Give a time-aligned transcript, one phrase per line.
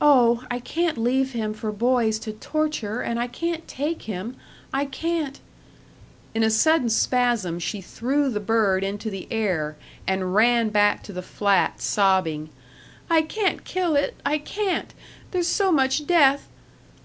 [0.00, 4.34] "Oh, I can't leave him for boys to torture and I can't take him,
[4.72, 5.38] I can't"
[6.34, 9.76] In a sudden spasm she threw the bird into the air,
[10.08, 12.50] and ran back to the flat, sobbing,
[13.08, 14.92] "I can't kill it I can't
[15.30, 16.48] there's so much death."